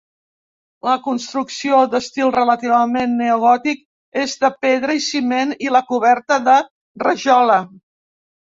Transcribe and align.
La 0.85 0.93
construcció, 1.07 1.81
d'estil 1.91 2.31
relativament 2.37 3.13
neogòtic, 3.19 3.83
és 4.25 4.35
de 4.45 4.51
pedra 4.67 4.97
i 5.01 5.05
ciment 5.11 5.55
i 5.69 5.73
la 5.77 5.83
coberta 5.93 6.43
de 6.49 6.57
rajola. 7.07 7.61